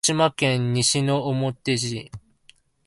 [0.03, 2.11] 鹿児島県西之表市